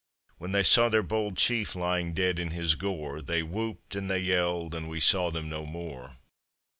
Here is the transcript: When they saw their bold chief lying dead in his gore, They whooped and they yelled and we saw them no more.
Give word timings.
When 0.39 0.51
they 0.51 0.63
saw 0.63 0.89
their 0.89 1.03
bold 1.03 1.37
chief 1.37 1.75
lying 1.75 2.15
dead 2.15 2.39
in 2.39 2.49
his 2.49 2.73
gore, 2.73 3.21
They 3.21 3.43
whooped 3.43 3.93
and 3.95 4.09
they 4.09 4.17
yelled 4.17 4.73
and 4.73 4.89
we 4.89 4.99
saw 4.99 5.29
them 5.29 5.47
no 5.47 5.63
more. 5.63 6.17